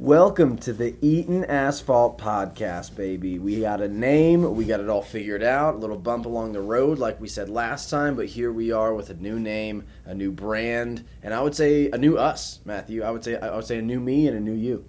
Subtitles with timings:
[0.00, 3.40] Welcome to the Eaton Asphalt Podcast, baby.
[3.40, 5.74] We got a name, we got it all figured out.
[5.74, 8.94] A little bump along the road, like we said last time, but here we are
[8.94, 13.02] with a new name, a new brand, and I would say a new us, Matthew.
[13.02, 14.84] I would say I would say a new me and a new you.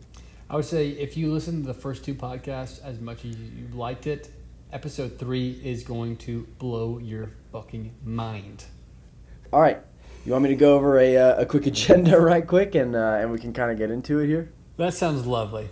[0.48, 3.68] I would say if you listen to the first two podcasts as much as you
[3.74, 4.30] liked it,
[4.72, 8.66] episode three is going to blow your fucking mind.
[9.52, 9.82] All right,
[10.24, 13.18] you want me to go over a, uh, a quick agenda right quick, and uh,
[13.20, 14.54] and we can kind of get into it here.
[14.80, 15.68] That sounds lovely.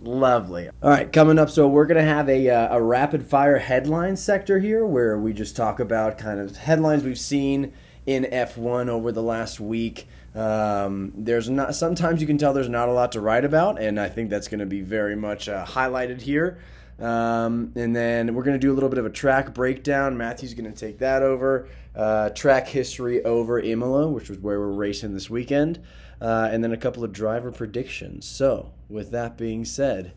[0.00, 0.70] Lovely.
[0.82, 4.58] All right, coming up, so we're to have a, uh, a rapid fire headline sector
[4.58, 7.74] here where we just talk about kind of headlines we've seen
[8.06, 10.08] in F1 over the last week.
[10.34, 14.00] Um, there's not sometimes you can tell there's not a lot to write about, and
[14.00, 16.58] I think that's going to be very much uh, highlighted here.
[16.98, 20.16] Um, and then we're going to do a little bit of a track breakdown.
[20.16, 21.68] Matthew's going to take that over.
[21.94, 25.80] Uh, track history over Imola, which was where we're racing this weekend
[26.20, 28.26] uh, and then a couple of driver predictions.
[28.26, 30.12] So, with that being said,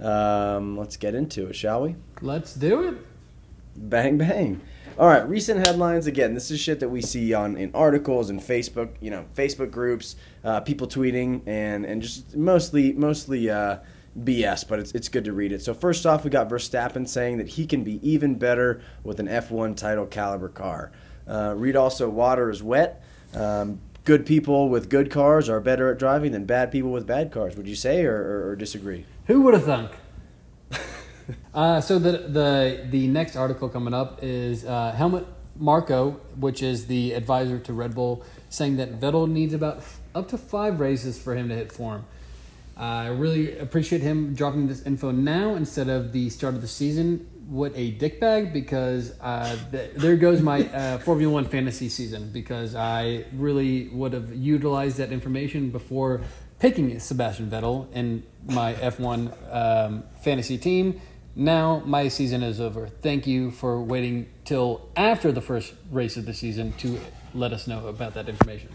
[0.00, 1.96] um, let's get into it, shall we?
[2.20, 2.96] Let's do it.
[3.76, 4.60] Bang bang.
[4.96, 6.06] All right, recent headlines.
[6.06, 9.72] Again, this is shit that we see on in articles and Facebook, you know, Facebook
[9.72, 13.78] groups, uh, people tweeting, and and just mostly mostly uh,
[14.22, 15.62] BS, but it's it's good to read it.
[15.62, 19.26] So first off, we got Verstappen saying that he can be even better with an
[19.26, 20.92] F1 title caliber car.
[21.26, 23.02] Uh, read also, water is wet.
[23.34, 27.32] Um, good people with good cars are better at driving than bad people with bad
[27.32, 27.56] cars.
[27.56, 29.06] Would you say or, or, or disagree?
[29.26, 29.90] Who would have thunk?
[31.54, 36.86] uh, so the the the next article coming up is uh, Helmut Marko, which is
[36.86, 39.82] the advisor to Red Bull, saying that Vettel needs about
[40.14, 42.04] up to five races for him to hit form.
[42.76, 47.28] I really appreciate him dropping this info now instead of the start of the season
[47.48, 52.74] what a dickbag because uh, th- there goes my uh, Formula One fantasy season because
[52.74, 56.22] I really would have utilized that information before
[56.58, 61.00] picking Sebastian Vettel in my F1 um, fantasy team.
[61.36, 62.88] Now my season is over.
[62.88, 66.98] Thank you for waiting till after the first race of the season to
[67.34, 68.70] let us know about that information.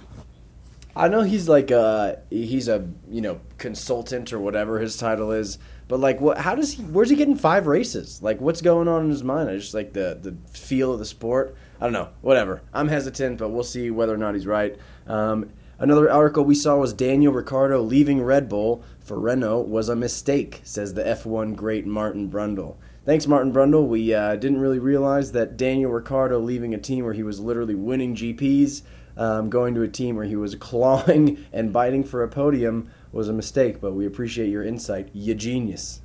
[0.96, 5.58] I know he's like a he's a you know consultant or whatever his title is
[5.90, 6.38] but like, what?
[6.38, 6.84] How does he?
[6.84, 8.22] Where's he getting five races?
[8.22, 9.50] Like, what's going on in his mind?
[9.50, 11.58] I just like the the feel of the sport.
[11.82, 12.10] I don't know.
[12.22, 12.62] Whatever.
[12.72, 14.78] I'm hesitant, but we'll see whether or not he's right.
[15.08, 15.50] Um,
[15.80, 20.62] another article we saw was Daniel Ricciardo leaving Red Bull for Renault was a mistake,
[20.64, 22.76] says the F1 great Martin Brundle.
[23.04, 23.88] Thanks, Martin Brundle.
[23.88, 27.74] We uh, didn't really realize that Daniel Ricciardo leaving a team where he was literally
[27.74, 28.84] winning GPs,
[29.19, 33.30] um, going to a team where he was clawing and biting for a podium was
[33.30, 35.09] a mistake, but we appreciate your insight.
[35.13, 36.02] You genius.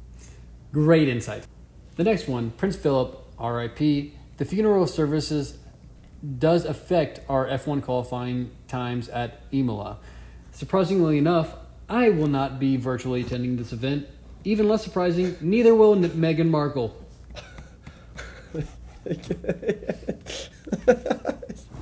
[0.72, 1.46] Great insight.
[1.96, 4.12] The next one, Prince Philip, RIP.
[4.36, 5.58] The funeral services
[6.38, 9.98] does affect our F1 qualifying times at Imola.
[10.50, 11.54] Surprisingly enough,
[11.88, 14.08] I will not be virtually attending this event.
[14.42, 16.96] Even less surprising, neither will Meghan Markle.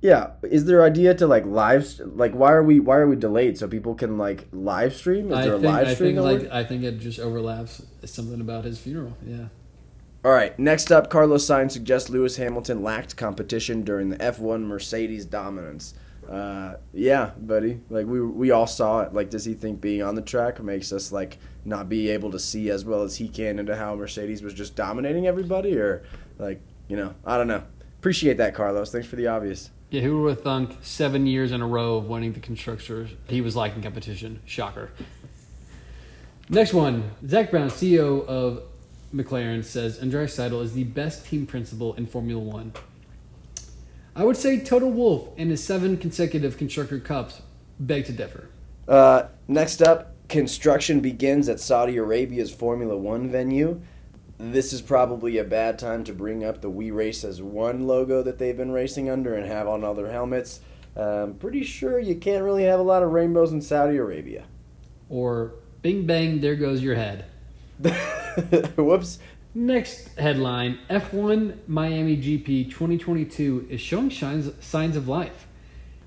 [0.00, 3.58] Yeah, is there idea to like live like why are we why are we delayed
[3.58, 5.32] so people can like live stream?
[5.32, 6.16] Is I there a think, live I stream?
[6.16, 9.16] think like I think it just overlaps something about his funeral.
[9.26, 9.46] Yeah.
[10.24, 15.24] All right, next up, Carlos Sainz suggests Lewis Hamilton lacked competition during the F1 Mercedes
[15.24, 15.94] dominance.
[16.28, 17.80] Uh, yeah, buddy.
[17.88, 19.14] Like we we all saw it.
[19.14, 22.38] Like, does he think being on the track makes us like not be able to
[22.38, 26.04] see as well as he can into how Mercedes was just dominating everybody, or
[26.38, 27.62] like you know, I don't know.
[27.98, 28.92] Appreciate that, Carlos.
[28.92, 29.70] Thanks for the obvious.
[29.90, 33.10] Yeah, who would have thunk seven years in a row of winning the constructors?
[33.26, 34.40] He was liking competition.
[34.44, 34.90] Shocker.
[36.50, 38.64] Next one, Zak Brown, CEO of
[39.14, 42.72] McLaren, says Andreas Seidl is the best team principal in Formula One.
[44.14, 47.40] I would say Toto Wolff and his seven consecutive constructor cups
[47.80, 48.48] beg to differ.
[48.86, 53.80] Uh, next up, construction begins at Saudi Arabia's Formula One venue
[54.38, 58.22] this is probably a bad time to bring up the We Race as One logo
[58.22, 60.60] that they've been racing under and have on other helmets.
[60.96, 64.44] I'm pretty sure you can't really have a lot of rainbows in Saudi Arabia.
[65.08, 67.24] Or bing bang, there goes your head.
[68.76, 69.18] Whoops.
[69.54, 75.46] Next headline F1 Miami GP 2022 is showing signs, signs of life.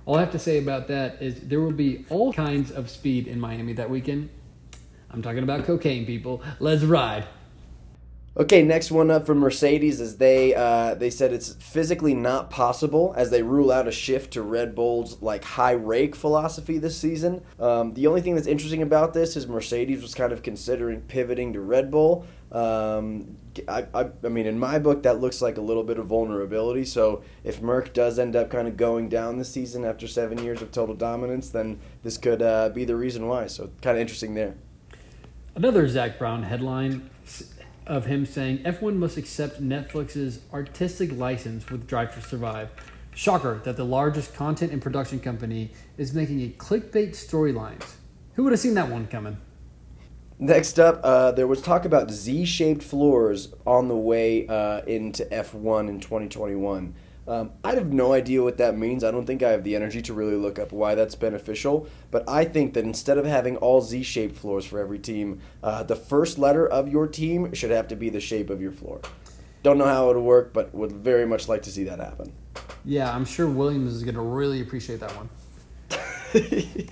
[0.05, 3.27] All I have to say about that is there will be all kinds of speed
[3.27, 4.29] in Miami that weekend.
[5.09, 6.41] I'm talking about cocaine, people.
[6.59, 7.25] Let's ride.
[8.37, 13.13] Okay, next one up from Mercedes is they uh, they said it's physically not possible
[13.17, 17.41] as they rule out a shift to Red Bull's like high rake philosophy this season.
[17.59, 21.51] Um, the only thing that's interesting about this is Mercedes was kind of considering pivoting
[21.53, 22.25] to Red Bull.
[22.53, 23.35] Um,
[23.67, 26.85] I, I, I mean, in my book, that looks like a little bit of vulnerability.
[26.85, 30.61] So if Merc does end up kind of going down this season after seven years
[30.61, 33.47] of total dominance, then this could uh, be the reason why.
[33.47, 34.55] So kind of interesting there.
[35.53, 37.09] Another Zak Brown headline
[37.87, 42.69] of him saying F1 must accept Netflix's artistic license with Drive to Survive.
[43.13, 47.95] Shocker that the largest content and production company is making a clickbait storylines.
[48.35, 49.37] Who would have seen that one coming?
[50.39, 55.87] Next up, uh, there was talk about Z-shaped floors on the way uh, into F1
[55.87, 56.95] in 2021.
[57.31, 59.05] Um, I have no idea what that means.
[59.05, 61.87] I don't think I have the energy to really look up why that's beneficial.
[62.11, 65.83] But I think that instead of having all Z shaped floors for every team, uh,
[65.83, 68.99] the first letter of your team should have to be the shape of your floor.
[69.63, 72.33] Don't know how it would work, but would very much like to see that happen.
[72.83, 75.29] Yeah, I'm sure Williams is going to really appreciate that one.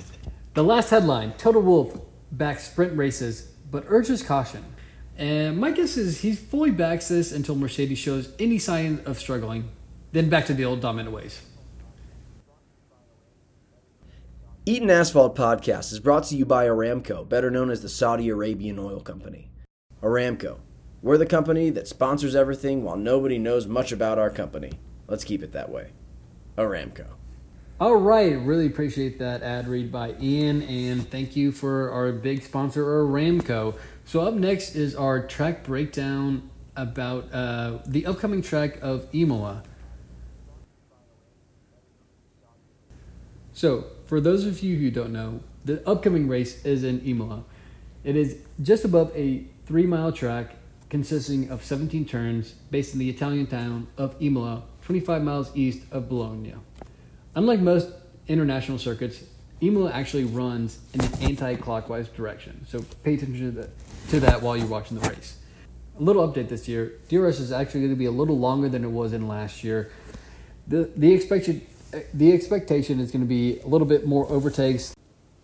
[0.53, 1.99] the last headline Toto Wolff
[2.31, 4.63] backs sprint races, but urges caution.
[5.17, 9.69] And my guess is he fully backs this until Mercedes shows any sign of struggling
[10.11, 11.41] then back to the old dominant ways.
[14.65, 18.77] Eaton Asphalt Podcast is brought to you by Aramco, better known as the Saudi Arabian
[18.77, 19.49] Oil Company.
[20.03, 20.59] Aramco.
[21.01, 24.73] We're the company that sponsors everything while nobody knows much about our company.
[25.07, 25.91] Let's keep it that way.
[26.57, 27.07] Aramco.
[27.79, 32.43] All right, really appreciate that ad read by Ian, and thank you for our big
[32.43, 33.75] sponsor, Aramco.
[34.03, 39.63] So, up next is our track breakdown about uh, the upcoming track of Imola.
[43.59, 47.43] So, for those of you who don't know, the upcoming race is in Imola.
[48.05, 50.55] It is just above a three mile track
[50.89, 56.07] consisting of 17 turns based in the Italian town of Imola, 25 miles east of
[56.07, 56.53] Bologna.
[57.35, 57.89] Unlike most
[58.29, 59.25] international circuits,
[59.59, 63.69] Imola actually runs in an anti clockwise direction, so pay attention to that,
[64.11, 65.37] to that while you're watching the race.
[65.99, 68.85] A little update this year DRS is actually going to be a little longer than
[68.85, 69.91] it was in last year.
[70.65, 71.68] The, the expected
[72.13, 74.95] the expectation is going to be a little bit more overtakes.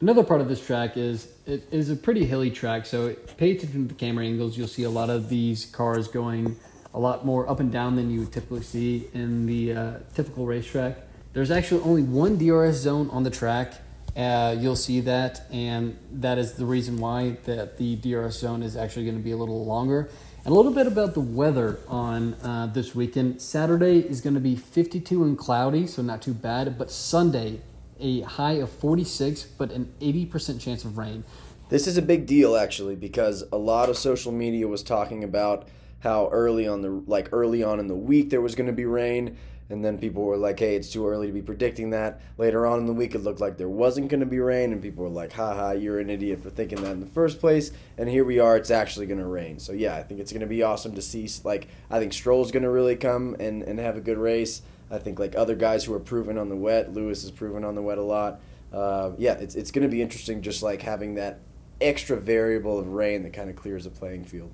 [0.01, 3.87] Another part of this track is it is a pretty hilly track, so pay attention
[3.87, 4.57] to the camera angles.
[4.57, 6.57] You'll see a lot of these cars going
[6.93, 10.45] a lot more up and down than you would typically see in the uh, typical
[10.45, 10.97] racetrack.
[11.33, 13.73] There's actually only one DRS zone on the track.
[14.15, 18.77] Uh, you'll see that, and that is the reason why that the DRS zone is
[18.77, 20.09] actually going to be a little longer.
[20.45, 23.41] And a little bit about the weather on uh, this weekend.
[23.41, 26.77] Saturday is going to be 52 and cloudy, so not too bad.
[26.77, 27.61] But Sunday,
[27.99, 31.23] a high of 46, but an 80% chance of rain.
[31.69, 35.67] This is a big deal actually because a lot of social media was talking about
[36.01, 38.85] how early on the like early on in the week there was going to be
[38.85, 39.35] rain
[39.69, 42.21] and then people were like, hey, it's too early to be predicting that.
[42.37, 44.81] Later on in the week, it looked like there wasn't going to be rain, and
[44.81, 47.71] people were like, haha, you're an idiot for thinking that in the first place.
[47.97, 49.59] And here we are, it's actually going to rain.
[49.59, 51.27] So, yeah, I think it's going to be awesome to see.
[51.43, 54.61] Like, I think Stroll's going to really come and, and have a good race.
[54.91, 57.73] I think, like, other guys who are proven on the wet, Lewis is proven on
[57.73, 58.39] the wet a lot.
[58.71, 61.39] Uh, yeah, it's, it's going to be interesting just like having that
[61.81, 64.51] extra variable of rain that kind of clears the playing field.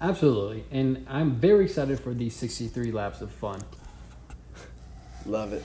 [0.00, 0.64] Absolutely.
[0.70, 3.62] And I'm very excited for these 63 laps of fun.
[5.26, 5.64] Love it.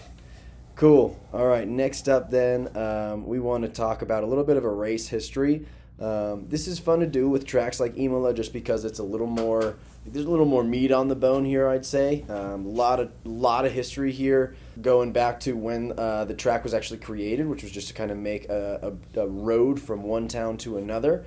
[0.76, 1.18] Cool.
[1.32, 1.68] All right.
[1.68, 5.08] Next up, then, um, we want to talk about a little bit of a race
[5.08, 5.66] history.
[6.00, 9.28] Um, this is fun to do with tracks like Imola, just because it's a little
[9.28, 9.76] more.
[10.06, 12.26] There's a little more meat on the bone here, I'd say.
[12.28, 16.64] A um, lot of lot of history here, going back to when uh, the track
[16.66, 20.04] was actually created, which was just to kind of make a, a, a road from
[20.04, 21.26] one town to another.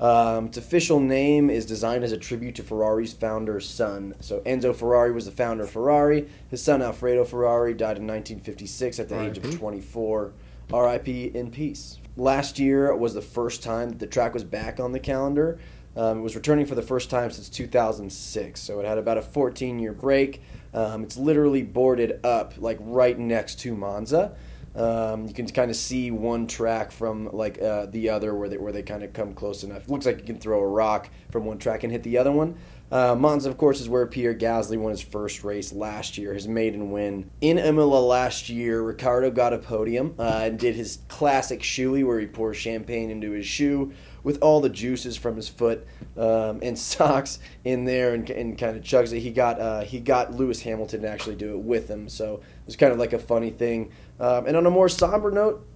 [0.00, 4.14] Um, its official name is designed as a tribute to Ferrari's founder's son.
[4.20, 6.26] So Enzo Ferrari was the founder of Ferrari.
[6.48, 10.32] His son Alfredo Ferrari died in 1956 at the age of 24.
[10.72, 11.32] R.I.P.
[11.34, 11.98] in peace.
[12.16, 15.58] Last year was the first time that the track was back on the calendar.
[15.96, 19.22] Um, it was returning for the first time since 2006, so it had about a
[19.22, 20.40] 14 year break.
[20.72, 24.36] Um, it's literally boarded up, like right next to Monza.
[24.74, 28.56] Um, you can kind of see one track from like uh, the other where they
[28.56, 29.88] where they kind of come close enough.
[29.88, 32.56] Looks like you can throw a rock from one track and hit the other one.
[32.92, 36.48] Uh, Monza, of course, is where Pierre Gasly won his first race last year, his
[36.48, 37.30] maiden win.
[37.40, 42.18] In Imola last year, Ricciardo got a podium uh, and did his classic shoey where
[42.18, 45.86] he pours champagne into his shoe with all the juices from his foot
[46.16, 49.20] um, and socks in there and, and kind of chugs it.
[49.20, 52.66] He got uh, he got Lewis Hamilton to actually do it with him, so it
[52.66, 53.92] was kind of like a funny thing.
[54.18, 55.66] Um, and on a more somber note,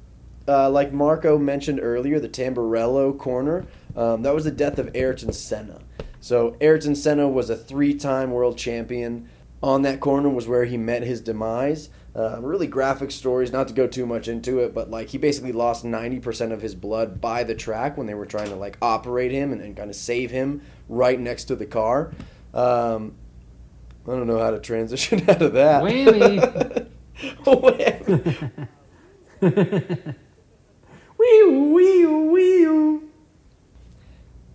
[0.46, 3.64] uh, like Marco mentioned earlier, the Tamburello corner,
[3.96, 5.80] um, that was the death of Ayrton Senna.
[6.20, 9.28] So Ayrton Senna was a three-time world champion.
[9.62, 11.88] On that corner was where he met his demise.
[12.16, 15.50] Uh, really graphic stories, not to go too much into it, but like he basically
[15.50, 19.32] lost 90% of his blood by the track when they were trying to like operate
[19.32, 22.12] him and, and kind of save him right next to the car.
[22.52, 23.16] Um,
[24.06, 25.82] I don't know how to transition out of that.
[25.82, 26.88] Whammy.
[27.44, 28.66] Whammy.
[31.18, 33.03] wee wee wee.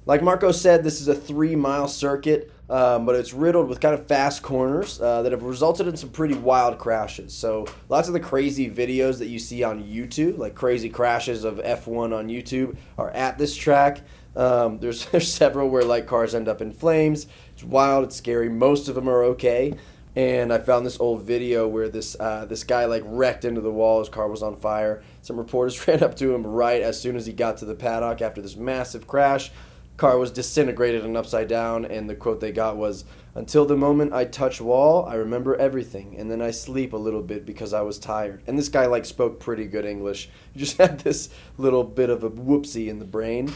[0.10, 3.94] Like Marco said, this is a three mile circuit, um, but it's riddled with kind
[3.94, 7.32] of fast corners uh, that have resulted in some pretty wild crashes.
[7.32, 11.58] So, lots of the crazy videos that you see on YouTube, like crazy crashes of
[11.58, 14.02] F1 on YouTube, are at this track.
[14.36, 17.28] Um, there's, there's several where like cars end up in flames.
[17.54, 18.50] It's wild, it's scary.
[18.50, 19.76] Most of them are okay.
[20.16, 23.72] And I found this old video where this uh, this guy like wrecked into the
[23.72, 24.00] wall.
[24.00, 25.04] His car was on fire.
[25.22, 28.24] Some reporters ran up to him right as soon as he got to the paddock
[28.24, 29.52] after this massive crash
[30.00, 33.04] car was disintegrated and upside down and the quote they got was
[33.36, 37.22] until the moment i touch wall i remember everything and then i sleep a little
[37.22, 40.78] bit because i was tired and this guy like spoke pretty good english he just
[40.78, 43.52] had this little bit of a whoopsie in the brain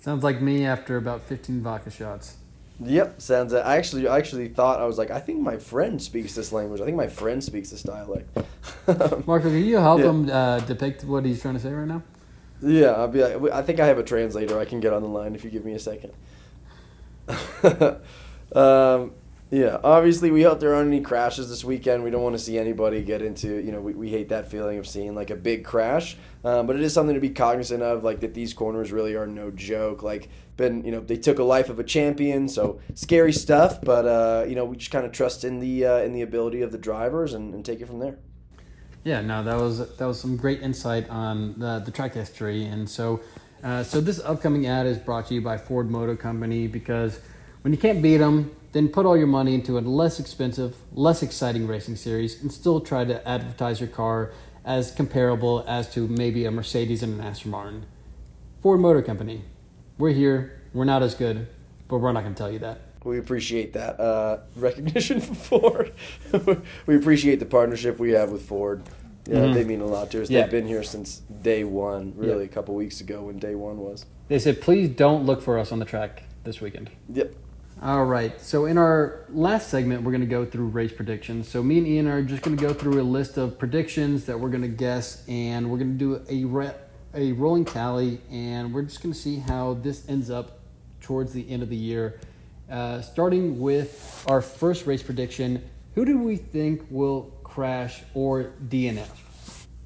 [0.00, 2.36] Sounds like me after about 15 vodka shots.
[2.84, 6.34] yep sounds i actually I actually thought i was like i think my friend speaks
[6.34, 8.28] this language i think my friend speaks this dialect
[9.26, 10.10] Marco, can you help Yeah.
[10.10, 12.02] him uh, depict what he's trying to say right now?
[12.62, 13.22] Yeah, I'll be.
[13.22, 14.58] Like, I think I have a translator.
[14.58, 16.12] I can get on the line if you give me a second.
[18.54, 19.12] um,
[19.50, 22.04] yeah, obviously we hope there aren't any crashes this weekend.
[22.04, 23.56] We don't want to see anybody get into.
[23.56, 26.16] You know, we, we hate that feeling of seeing like a big crash.
[26.44, 29.26] Um, but it is something to be cognizant of, like that these corners really are
[29.26, 30.02] no joke.
[30.02, 33.80] Like, been you know they took a life of a champion, so scary stuff.
[33.80, 36.62] But uh, you know we just kind of trust in the uh, in the ability
[36.62, 38.18] of the drivers and, and take it from there.
[39.02, 42.88] Yeah, no, that was that was some great insight on the, the track history, and
[42.88, 43.20] so
[43.62, 47.18] uh, so this upcoming ad is brought to you by Ford Motor Company because
[47.62, 51.22] when you can't beat them, then put all your money into a less expensive, less
[51.22, 54.32] exciting racing series, and still try to advertise your car
[54.64, 57.86] as comparable as to maybe a Mercedes and an Aston Martin.
[58.60, 59.42] Ford Motor Company,
[59.96, 60.60] we're here.
[60.74, 61.48] We're not as good,
[61.88, 62.89] but we're not going to tell you that.
[63.04, 65.92] We appreciate that uh, recognition from Ford.
[66.86, 68.82] we appreciate the partnership we have with Ford.
[69.26, 69.54] Yeah, Mhm.
[69.54, 70.30] they mean a lot to us.
[70.30, 70.42] Yeah.
[70.42, 72.14] They've been here since day one.
[72.16, 72.50] Really, Yeah.
[72.50, 74.06] a couple weeks ago when day one was.
[74.28, 76.90] They said, please don't look for us on the track this weekend.
[77.12, 77.34] Yep.
[77.82, 78.38] All right.
[78.40, 81.48] So in our last segment, we're going to go through race predictions.
[81.48, 84.38] So me and Ian are just going to go through a list of predictions that
[84.38, 86.74] we're going to guess, and we're going to do a re-
[87.14, 90.58] a rolling tally, and we're just going to see how this ends up
[91.00, 92.20] towards the end of the year.
[92.70, 99.08] Uh, starting with our first race prediction, who do we think will crash or DNF?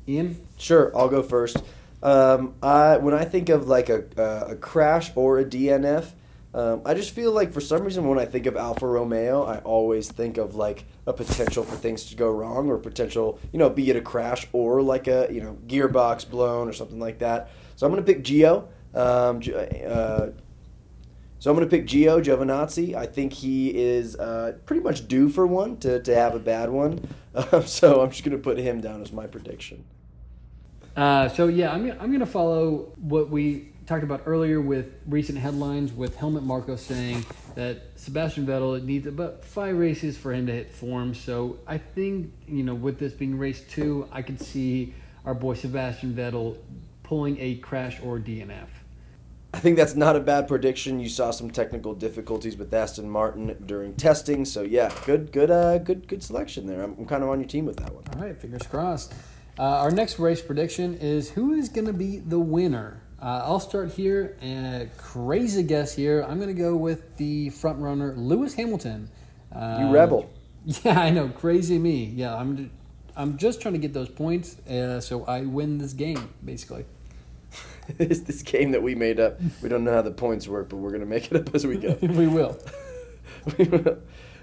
[0.06, 0.46] Ian.
[0.58, 1.56] Sure, I'll go first.
[2.02, 6.10] Um, I when I think of like a uh, a crash or a DNF,
[6.52, 9.60] um, I just feel like for some reason when I think of Alfa Romeo, I
[9.60, 13.70] always think of like a potential for things to go wrong or potential, you know,
[13.70, 17.50] be it a crash or like a you know gearbox blown or something like that.
[17.76, 18.66] So I'm gonna pick Gio.
[18.94, 19.42] Um,
[19.86, 20.28] uh,
[21.44, 22.94] so I'm going to pick Gio Giovinazzi.
[22.94, 26.70] I think he is uh, pretty much due for one to, to have a bad
[26.70, 27.06] one.
[27.34, 29.84] Um, so I'm just going to put him down as my prediction.
[30.96, 35.38] Uh, so yeah, I'm I'm going to follow what we talked about earlier with recent
[35.38, 40.52] headlines with Helmut Marko saying that Sebastian Vettel needs about five races for him to
[40.52, 41.12] hit form.
[41.12, 45.54] So I think you know with this being race two, I could see our boy
[45.54, 46.56] Sebastian Vettel
[47.02, 48.68] pulling a crash or DNF.
[49.54, 50.98] I think that's not a bad prediction.
[50.98, 55.78] You saw some technical difficulties with Aston Martin during testing, so yeah, good, good, uh,
[55.78, 56.82] good, good selection there.
[56.82, 58.02] I'm, I'm kind of on your team with that one.
[58.16, 59.14] All right, fingers crossed.
[59.56, 63.00] Uh, our next race prediction is who is going to be the winner.
[63.22, 64.36] Uh, I'll start here.
[64.42, 66.22] Uh, crazy guess here.
[66.28, 69.08] I'm going to go with the front runner Lewis Hamilton.
[69.54, 70.30] Uh, You rebel.
[70.82, 71.28] Yeah, I know.
[71.28, 72.06] Crazy me.
[72.06, 72.70] Yeah, I'm.
[73.16, 76.86] I'm just trying to get those points, uh, so I win this game, basically.
[77.98, 79.40] it's this game that we made up.
[79.62, 81.76] We don't know how the points work, but we're gonna make it up as we
[81.76, 81.96] go.
[82.00, 82.58] we will.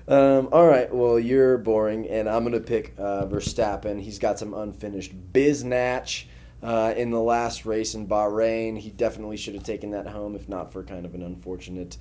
[0.08, 0.94] um, all right.
[0.94, 4.02] Well, you're boring, and I'm gonna pick uh, Verstappen.
[4.02, 6.26] He's got some unfinished biznatch
[6.62, 8.78] uh, in the last race in Bahrain.
[8.78, 11.98] He definitely should have taken that home, if not for kind of an unfortunate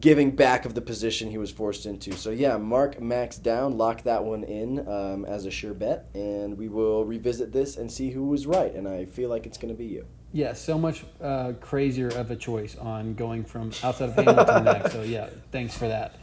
[0.00, 2.12] giving back of the position he was forced into.
[2.12, 6.58] So yeah, mark Max down, lock that one in um, as a sure bet, and
[6.58, 8.74] we will revisit this and see who was right.
[8.74, 10.06] And I feel like it's gonna be you.
[10.32, 14.92] Yeah, so much uh, crazier of a choice on going from outside of Hamilton next.
[14.92, 16.16] So yeah, thanks for that.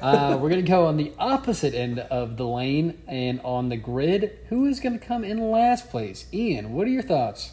[0.00, 4.38] Uh, we're gonna go on the opposite end of the lane and on the grid.
[4.48, 6.26] Who is gonna come in last place?
[6.32, 7.52] Ian, what are your thoughts?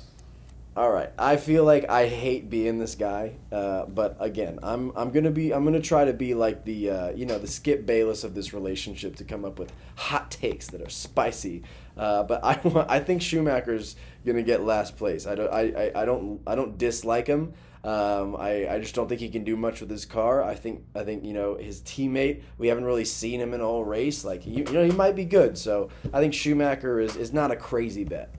[0.78, 1.10] All right.
[1.18, 5.54] I feel like I hate being this guy, uh, but again, I'm I'm gonna be
[5.54, 8.54] I'm gonna try to be like the uh, you know the Skip Bayless of this
[8.54, 11.64] relationship to come up with hot takes that are spicy.
[11.96, 15.26] Uh, but I want, I think Schumacher's gonna get last place.
[15.26, 17.54] I don't I, I, I don't I don't dislike him.
[17.86, 20.44] Um, I, I just don't think he can do much with his car.
[20.44, 22.42] I think I think you know his teammate.
[22.58, 24.26] We haven't really seen him in a whole race.
[24.26, 25.58] Like you, you know he might be good.
[25.58, 28.36] So I think Schumacher is, is not a crazy bet.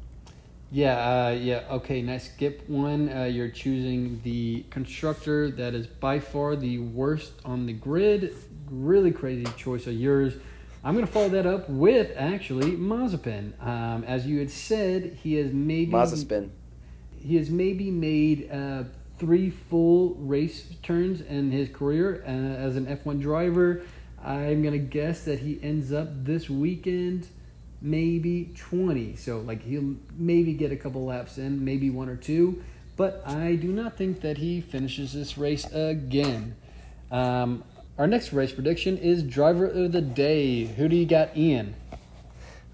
[0.70, 1.62] Yeah, uh, yeah.
[1.70, 3.08] Okay, nice skip one.
[3.08, 8.34] Uh, you're choosing the constructor that is by far the worst on the grid.
[8.68, 10.34] Really crazy choice of yours.
[10.82, 13.60] I'm going to follow that up with actually Mazepin.
[13.64, 16.50] Um, as you had said, he has maybe Mazepin.
[17.16, 18.84] He has maybe made uh,
[19.18, 23.82] three full race turns in his career uh, as an F1 driver.
[24.22, 27.28] I'm going to guess that he ends up this weekend
[27.80, 29.16] maybe 20.
[29.16, 32.62] So, like, he'll maybe get a couple laps in, maybe one or two.
[32.96, 36.56] But I do not think that he finishes this race again.
[37.10, 37.62] Um,
[37.98, 40.64] our next race prediction is driver of the day.
[40.64, 41.74] Who do you got, Ian?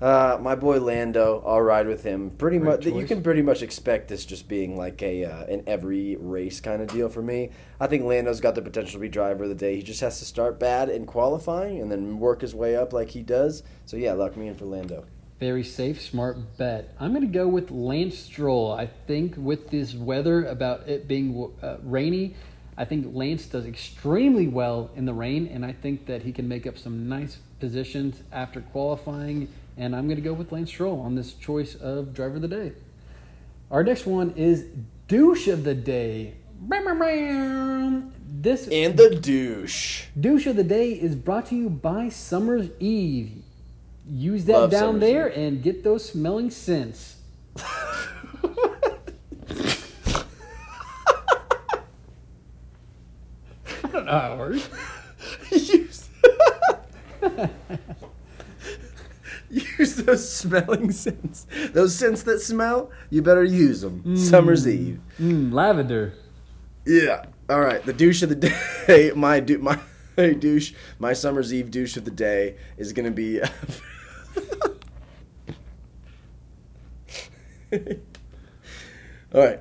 [0.02, 2.30] Uh, my boy Lando, I'll ride with him.
[2.30, 5.62] Pretty Great much, you can pretty much expect this just being like a uh, an
[5.68, 7.50] every race kind of deal for me.
[7.78, 9.76] I think Lando's got the potential to be driver of the day.
[9.76, 13.10] He just has to start bad in qualifying and then work his way up like
[13.10, 13.62] he does.
[13.86, 15.04] So yeah, lock me in for Lando.
[15.38, 16.96] Very safe, smart bet.
[16.98, 18.72] I'm going to go with Lance Stroll.
[18.72, 22.34] I think with this weather, about it being uh, rainy,
[22.76, 26.48] I think Lance does extremely well in the rain, and I think that he can
[26.48, 29.48] make up some nice positions after qualifying.
[29.76, 32.48] And I'm going to go with Lance Stroll on this choice of driver of the
[32.48, 32.72] day.
[33.70, 34.64] Our next one is
[35.08, 36.34] douche of the day.
[38.34, 40.06] This And the douche.
[40.18, 43.42] douche of the day is brought to you by Summer's Eve.
[44.08, 45.38] Use that Love down Summer's there Eve.
[45.38, 47.16] and get those smelling scents.
[53.84, 54.68] I don't know how it works.
[55.50, 56.08] use,
[59.50, 61.46] use those smelling scents.
[61.72, 64.16] Those scents that smell, you better use them.
[64.16, 65.00] Summer's Eve.
[65.20, 66.14] Mm, lavender.
[66.86, 67.24] Yeah.
[67.48, 67.84] All right.
[67.84, 68.34] The douche of the
[68.86, 69.12] day.
[69.14, 69.78] My du- my
[70.16, 70.72] douche.
[70.98, 73.40] My summer's eve douche of the day is gonna be.
[77.72, 77.80] All
[79.34, 79.60] right.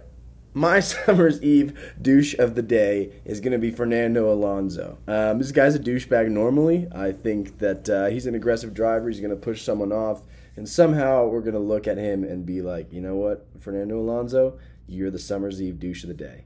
[0.54, 4.98] My summer's eve douche of the day is going to be Fernando Alonso.
[5.08, 6.90] Um, this guy's a douchebag normally.
[6.94, 9.08] I think that uh, he's an aggressive driver.
[9.08, 10.24] He's going to push someone off.
[10.56, 14.00] And somehow we're going to look at him and be like, you know what, Fernando
[14.00, 16.46] Alonso, you're the summer's eve douche of the day.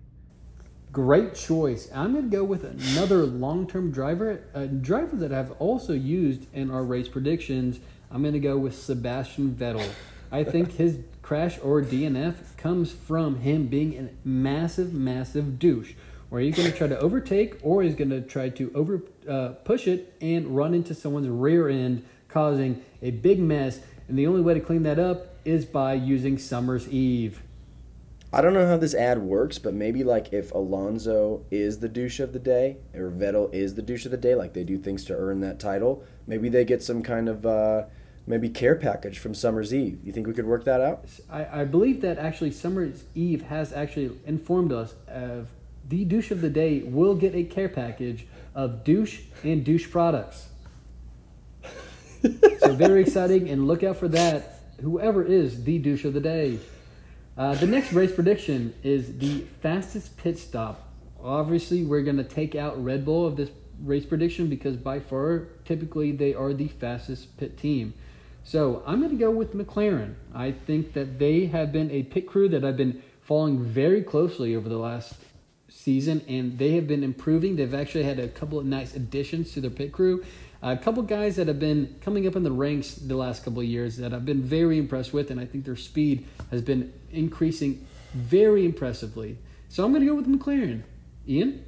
[0.91, 1.89] Great choice.
[1.93, 6.45] I'm going to go with another long term driver, a driver that I've also used
[6.53, 7.79] in our race predictions.
[8.11, 9.85] I'm going to go with Sebastian Vettel.
[10.31, 15.93] I think his crash or DNF comes from him being a massive, massive douche.
[16.29, 19.49] Where he's going to try to overtake or he's going to try to over uh,
[19.63, 23.79] push it and run into someone's rear end, causing a big mess.
[24.07, 27.41] And the only way to clean that up is by using Summer's Eve.
[28.31, 32.19] I don't know how this ad works, but maybe like if Alonso is the douche
[32.19, 35.05] of the day or Vettel is the douche of the day, like they do things
[35.05, 37.83] to earn that title, maybe they get some kind of uh,
[38.27, 39.99] maybe care package from Summer's Eve.
[40.03, 41.05] You think we could work that out?
[41.29, 45.49] I, I believe that actually Summer's Eve has actually informed us of
[45.87, 50.49] the douche of the day will get a care package of douche and douche products.
[52.59, 54.59] So very exciting, and look out for that.
[54.81, 56.59] Whoever is the douche of the day.
[57.37, 60.93] Uh, the next race prediction is the fastest pit stop.
[61.21, 63.49] Obviously, we're going to take out Red Bull of this
[63.83, 67.93] race prediction because by far, typically, they are the fastest pit team.
[68.43, 70.13] So I'm going to go with McLaren.
[70.33, 74.55] I think that they have been a pit crew that I've been following very closely
[74.55, 75.15] over the last
[75.85, 77.55] season, and they have been improving.
[77.55, 80.25] They've actually had a couple of nice additions to their pit crew.
[80.63, 83.67] A couple guys that have been coming up in the ranks the last couple of
[83.67, 87.85] years that I've been very impressed with, and I think their speed has been increasing
[88.15, 89.37] very impressively.
[89.69, 90.81] So I'm going to go with McLaren.
[91.27, 91.63] Ian?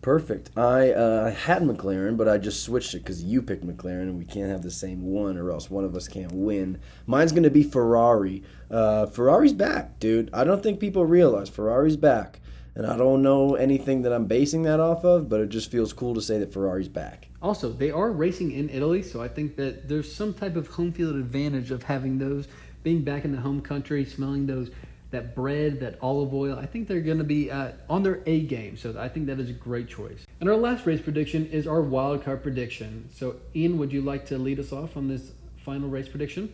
[0.00, 0.50] Perfect.
[0.56, 4.24] I uh, had McLaren, but I just switched it because you picked McLaren, and we
[4.24, 6.80] can't have the same one, or else one of us can't win.
[7.06, 8.42] Mine's going to be Ferrari.
[8.70, 10.30] Uh, Ferrari's back, dude.
[10.32, 12.40] I don't think people realize Ferrari's back,
[12.74, 15.92] and I don't know anything that I'm basing that off of, but it just feels
[15.92, 17.28] cool to say that Ferrari's back.
[17.40, 20.92] Also, they are racing in Italy, so I think that there's some type of home
[20.92, 22.48] field advantage of having those
[22.82, 24.70] being back in the home country, smelling those
[25.10, 26.58] that bread, that olive oil.
[26.58, 29.38] I think they're going to be uh, on their A game, so I think that
[29.38, 30.26] is a great choice.
[30.40, 33.08] And our last race prediction is our wild card prediction.
[33.14, 36.52] So, Ian, would you like to lead us off on this final race prediction?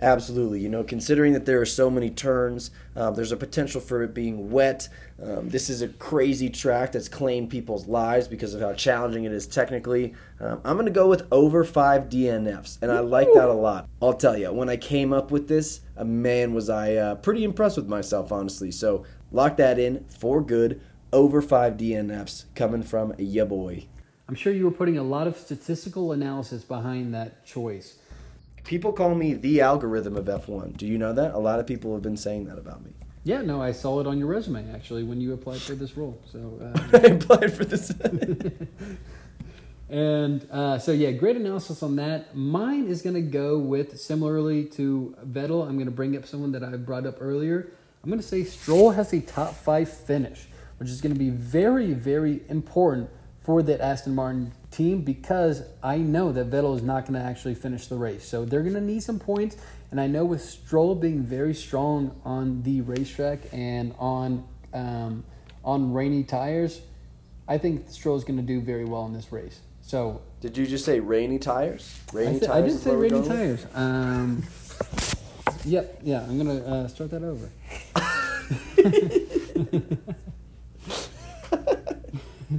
[0.00, 0.60] Absolutely.
[0.60, 4.14] You know, considering that there are so many turns, um, there's a potential for it
[4.14, 4.88] being wet.
[5.20, 9.32] Um, this is a crazy track that's claimed people's lives because of how challenging it
[9.32, 10.14] is technically.
[10.38, 13.88] Um, I'm going to go with over five DNFs, and I like that a lot.
[14.00, 17.42] I'll tell you, when I came up with this, uh, man, was I uh, pretty
[17.42, 18.70] impressed with myself, honestly.
[18.70, 20.80] So lock that in for good.
[21.12, 23.86] Over five DNFs coming from ya boy.
[24.28, 27.97] I'm sure you were putting a lot of statistical analysis behind that choice.
[28.68, 30.76] People call me the algorithm of F1.
[30.76, 31.32] Do you know that?
[31.32, 32.90] A lot of people have been saying that about me.
[33.24, 36.20] Yeah, no, I saw it on your resume actually when you applied for this role.
[36.30, 37.88] So, uh, I applied for this.
[39.88, 42.36] and uh, so yeah, great analysis on that.
[42.36, 45.66] Mine is going to go with similarly to Vettel.
[45.66, 47.72] I'm going to bring up someone that I brought up earlier.
[48.04, 51.30] I'm going to say Stroll has a top five finish, which is going to be
[51.30, 53.08] very, very important
[53.40, 57.54] for that Aston Martin team because I know that Vettel is not going to actually
[57.54, 58.26] finish the race.
[58.26, 59.56] So they're going to need some points.
[59.90, 65.24] And I know with Stroll being very strong on the racetrack and on um,
[65.64, 66.80] on rainy tires,
[67.46, 69.60] I think Stroll is going to do very well in this race.
[69.80, 71.98] So did you just say rainy tires?
[72.12, 72.64] Rainy I, th- tires.
[72.64, 73.66] I did say rainy tires.
[73.74, 74.44] Um,
[75.64, 76.00] yep.
[76.02, 76.22] Yeah.
[76.22, 77.50] I'm going to uh, start that over.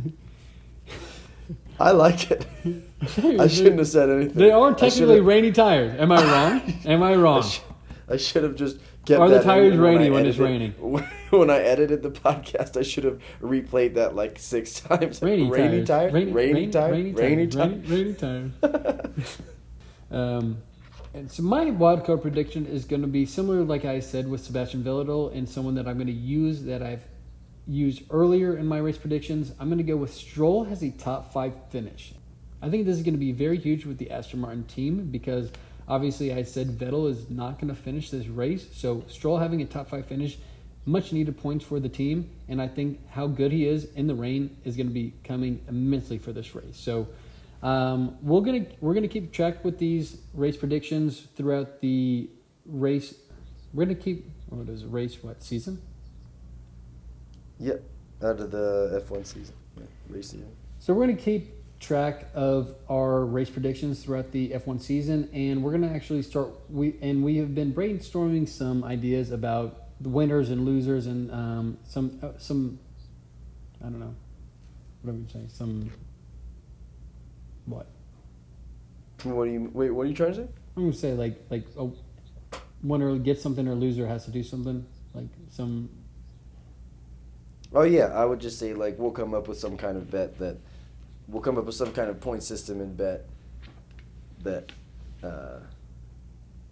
[1.79, 2.45] I like it.
[3.15, 4.35] I shouldn't have said anything.
[4.35, 5.97] They are technically rainy tires.
[5.99, 6.73] Am I wrong?
[6.85, 7.43] Am I wrong?
[8.09, 9.21] I should have just kept.
[9.21, 10.73] Are the tires rainy when it's raining?
[11.29, 15.21] When I edited the podcast, I should have replayed that like six times.
[15.21, 16.11] Rainy, rainy tires.
[16.11, 16.91] Rainy, rainy, tires.
[16.91, 17.11] Rainy.
[17.13, 18.51] Rainy, rainy tires.
[20.09, 20.57] um,
[21.13, 24.83] and so my wildcard prediction is going to be similar, like I said, with Sebastian
[24.83, 27.05] Vettel and someone that I'm going to use that I've
[27.69, 29.53] used earlier in my race predictions.
[29.59, 32.13] I'm going to go with Stroll has a top five finish.
[32.61, 35.51] I think this is going to be very huge with the Aston Martin team because
[35.87, 38.67] obviously I said Vettel is not going to finish this race.
[38.73, 40.37] So Stroll having a top five finish,
[40.85, 42.29] much needed points for the team.
[42.47, 45.61] And I think how good he is in the rain is going to be coming
[45.69, 46.75] immensely for this race.
[46.75, 47.07] So
[47.61, 52.29] um, we're gonna we're gonna keep track with these race predictions throughout the
[52.65, 53.13] race.
[53.73, 55.81] We're gonna keep what is race what season?
[57.59, 57.83] Yep,
[58.23, 60.49] out of the F1 season, yeah, race season.
[60.79, 65.63] So we're going to keep track of our race predictions throughout the F1 season, and
[65.63, 66.49] we're going to actually start.
[66.69, 71.77] We and we have been brainstorming some ideas about the winners and losers, and um,
[71.85, 72.79] some uh, some.
[73.81, 74.15] I don't know.
[75.01, 75.49] What am I saying?
[75.49, 75.91] Some.
[77.65, 77.87] What?
[79.23, 79.91] What do you wait?
[79.91, 80.47] What are you trying to say?
[80.77, 81.89] I'm going to say like like a
[82.83, 85.89] winner gets something or loser has to do something like some
[87.73, 90.37] Oh yeah, I would just say like we'll come up with some kind of bet
[90.39, 90.57] that
[91.27, 93.25] we'll come up with some kind of point system and bet
[94.43, 94.71] that
[95.23, 95.59] uh,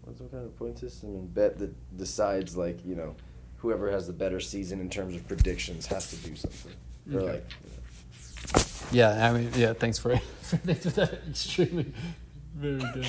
[0.04, 3.16] what's some kind of point system and bet that decides like you know
[3.58, 6.72] whoever has the better season in terms of predictions has to do something
[7.14, 7.32] or Okay.
[7.34, 9.74] like Yeah, I mean, yeah.
[9.74, 11.14] Thanks for thanks for that.
[11.30, 11.92] Extremely,
[12.56, 13.08] very good.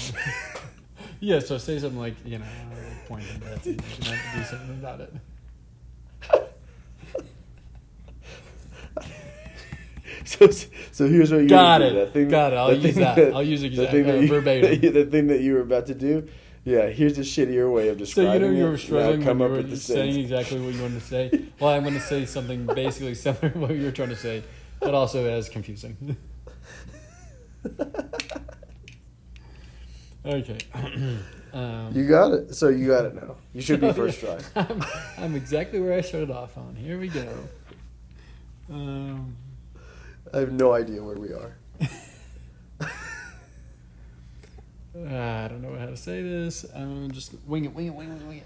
[1.20, 2.44] yeah, so say something like you know,
[3.07, 3.64] point and bet.
[3.64, 5.14] you should have to do something about it.
[10.50, 10.50] so
[10.92, 11.84] so here's what you Got do.
[11.84, 11.92] it.
[11.94, 12.56] That thing, Got it.
[12.56, 13.34] I'll that use thing that.
[13.34, 14.80] I'll use the exact- thing that uh, verbatim.
[14.92, 16.28] the thing that you were about to do.
[16.64, 18.32] Yeah, here's a shittier way of describing.
[18.32, 18.70] So describing you know you it.
[18.70, 20.16] were struggling when you were saying sentence.
[20.18, 21.42] exactly what you wanted to say.
[21.58, 24.42] Well, I'm going to say something basically similar to what you were trying to say,
[24.80, 26.16] but also as confusing.
[30.26, 30.58] okay.
[31.54, 32.54] um, You got it.
[32.54, 33.36] So you got it now.
[33.54, 34.38] You should be first try.
[34.54, 34.84] I'm,
[35.16, 36.76] I'm exactly where I started off on.
[36.76, 37.26] Here we go.
[38.70, 39.34] Um,
[40.34, 41.56] I have no idea where we are.
[45.06, 46.64] I don't know how to say this.
[46.74, 48.44] Um, just wing it, wing it, wing it, wing it.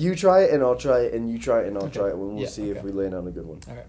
[0.00, 1.98] You try it and I'll try it and you try it and I'll Okay.
[2.00, 2.14] try it.
[2.14, 3.60] and We'll Yeah, see if we land on a good one.
[3.68, 3.86] All right.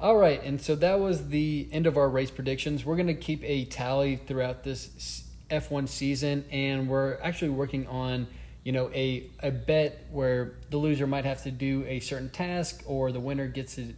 [0.00, 2.84] All right, and so that was the end of our race predictions.
[2.84, 8.26] We're going to keep a tally throughout this F1 season, and we're actually working on,
[8.64, 12.82] you know, a a bet where the loser might have to do a certain task,
[12.86, 13.94] or the winner gets to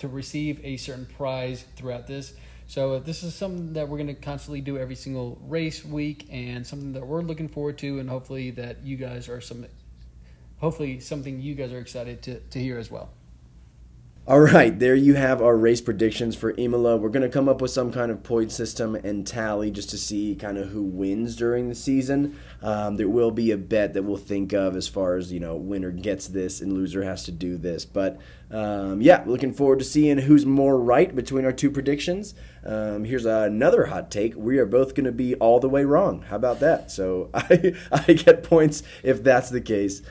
[0.00, 2.34] to receive a certain prize throughout this.
[2.66, 6.28] So uh, this is something that we're going to constantly do every single race week,
[6.30, 9.66] and something that we're looking forward to, and hopefully that you guys are some,
[10.58, 13.10] hopefully something you guys are excited to to hear as well.
[14.26, 16.98] All right, there you have our race predictions for Imola.
[16.98, 19.98] We're going to come up with some kind of point system and tally just to
[19.98, 22.38] see kind of who wins during the season.
[22.62, 25.56] Um, there will be a bet that we'll think of as far as, you know,
[25.56, 27.86] winner gets this and loser has to do this.
[27.86, 32.34] But um, yeah, looking forward to seeing who's more right between our two predictions.
[32.64, 34.36] Um, here's another hot take.
[34.36, 36.22] We are both going to be all the way wrong.
[36.22, 36.90] How about that?
[36.90, 40.02] So I, I get points if that's the case.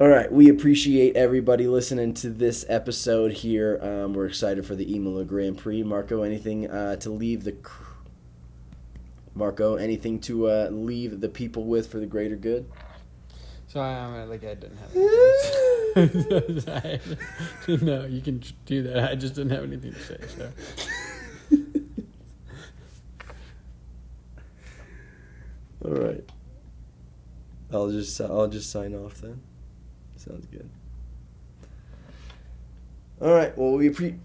[0.00, 3.80] All right, we appreciate everybody listening to this episode here.
[3.82, 5.82] Um, we're excited for the Imola Grand Prix.
[5.82, 7.82] Marco, anything uh, to leave the cr-
[9.34, 12.70] Marco, anything to uh, leave the people with for the greater good?
[13.66, 14.94] So I, I like I didn't have.
[15.96, 17.00] Anything.
[17.84, 19.10] no, you can do that.
[19.10, 20.18] I just didn't have anything to say.
[20.36, 20.52] So.
[25.84, 26.24] All right,
[27.72, 29.40] I'll just I'll just sign off then.
[30.28, 30.68] Sounds good.
[33.20, 33.56] All right.
[33.56, 34.16] Well, we pre.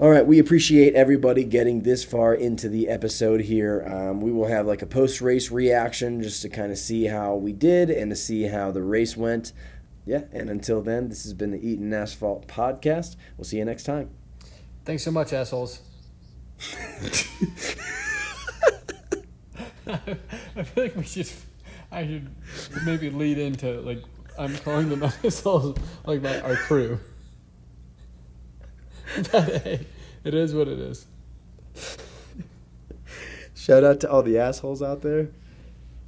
[0.00, 3.84] All right, we appreciate everybody getting this far into the episode here.
[3.84, 7.34] Um, we will have like a post race reaction just to kind of see how
[7.34, 9.52] we did and to see how the race went.
[10.06, 13.16] Yeah, and until then, this has been the Eaton Asphalt podcast.
[13.36, 14.10] We'll see you next time.
[14.84, 15.80] Thanks so much, assholes.
[19.88, 21.28] I feel like we should.
[21.90, 22.28] I should
[22.84, 24.02] maybe lead into like
[24.38, 27.00] I'm calling them assholes like my our crew.
[29.32, 29.86] But hey,
[30.22, 31.06] it is what it is.
[33.54, 35.30] Shout out to all the assholes out there.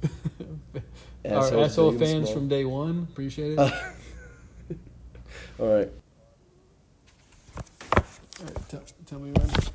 [1.25, 3.59] our asshole fans from day one appreciate it.
[3.59, 3.69] all
[5.67, 5.89] right.
[8.39, 9.70] All right, tell, tell me when.